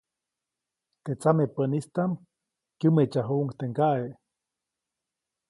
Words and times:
Teʼ 1.03 1.17
tsamepäʼnistaʼm 1.19 2.11
kyämeʼtsajuʼuŋ 2.79 3.49
teʼ 3.57 3.69
ŋgaʼe. 3.71 4.07